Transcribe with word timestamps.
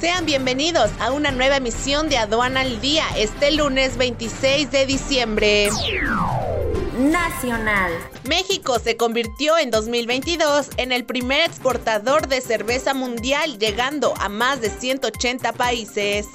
Sean 0.00 0.24
bienvenidos 0.24 0.90
a 0.98 1.12
una 1.12 1.30
nueva 1.30 1.58
emisión 1.58 2.08
de 2.08 2.16
Aduana 2.16 2.60
al 2.60 2.80
Día 2.80 3.04
este 3.18 3.50
lunes 3.50 3.98
26 3.98 4.70
de 4.70 4.86
diciembre. 4.86 5.68
Nacional. 6.96 7.92
México 8.26 8.78
se 8.78 8.96
convirtió 8.96 9.58
en 9.58 9.70
2022 9.70 10.70
en 10.78 10.92
el 10.92 11.04
primer 11.04 11.42
exportador 11.42 12.28
de 12.28 12.40
cerveza 12.40 12.94
mundial, 12.94 13.58
llegando 13.58 14.14
a 14.18 14.30
más 14.30 14.62
de 14.62 14.70
180 14.70 15.52
países. 15.52 16.26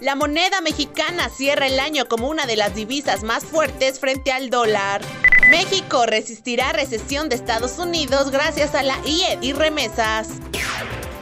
La 0.00 0.14
moneda 0.14 0.60
mexicana 0.60 1.30
cierra 1.30 1.66
el 1.66 1.80
año 1.80 2.06
como 2.06 2.28
una 2.28 2.46
de 2.46 2.54
las 2.54 2.76
divisas 2.76 3.24
más 3.24 3.42
fuertes 3.42 3.98
frente 3.98 4.30
al 4.30 4.50
dólar. 4.50 5.02
México 5.50 6.06
resistirá 6.06 6.70
recesión 6.72 7.28
de 7.28 7.34
Estados 7.34 7.76
Unidos 7.80 8.30
gracias 8.30 8.76
a 8.76 8.84
la 8.84 8.96
IED 9.04 9.42
y 9.42 9.52
remesas. 9.52 10.28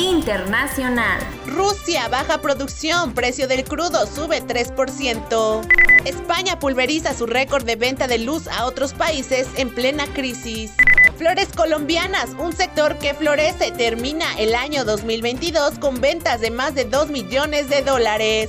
Internacional. 0.00 1.20
Rusia 1.46 2.08
baja 2.08 2.38
producción, 2.38 3.12
precio 3.12 3.46
del 3.46 3.64
crudo 3.64 4.06
sube 4.06 4.42
3%. 4.42 5.60
España 6.06 6.58
pulveriza 6.58 7.12
su 7.12 7.26
récord 7.26 7.64
de 7.64 7.76
venta 7.76 8.06
de 8.06 8.18
luz 8.18 8.48
a 8.48 8.64
otros 8.64 8.94
países 8.94 9.46
en 9.56 9.68
plena 9.68 10.06
crisis. 10.06 10.72
Flores 11.18 11.48
colombianas, 11.54 12.30
un 12.38 12.54
sector 12.54 12.96
que 12.96 13.12
florece, 13.12 13.72
termina 13.72 14.24
el 14.38 14.54
año 14.54 14.86
2022 14.86 15.78
con 15.78 16.00
ventas 16.00 16.40
de 16.40 16.50
más 16.50 16.74
de 16.74 16.84
2 16.86 17.10
millones 17.10 17.68
de 17.68 17.82
dólares. 17.82 18.48